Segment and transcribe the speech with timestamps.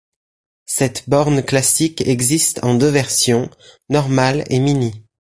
[0.65, 3.51] Cette borne classique existe en deux versions,
[3.89, 5.05] normale et mini.